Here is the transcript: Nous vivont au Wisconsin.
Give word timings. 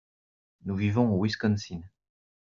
Nous 0.65 0.75
vivont 0.77 1.11
au 1.13 1.19
Wisconsin. 1.21 1.81